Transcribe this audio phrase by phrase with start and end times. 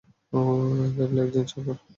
[0.95, 1.75] কেবলি একজন চাকর।